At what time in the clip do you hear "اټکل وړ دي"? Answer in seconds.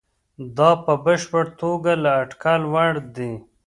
2.21-3.33